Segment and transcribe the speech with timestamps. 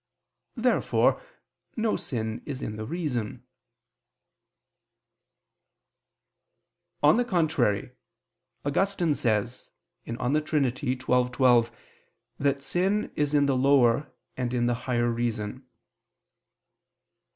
[0.55, 1.21] Therefore
[1.77, 3.45] no sin is in the reason.
[7.03, 7.91] On the contrary,
[8.65, 9.69] Augustine says
[10.07, 10.75] (De Trin.
[10.75, 11.71] xii, 12)
[12.39, 15.67] that sin is in the lower and in the higher reason.